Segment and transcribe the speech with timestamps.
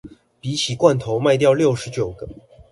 [0.39, 2.27] 比起罐頭賣掉六十九個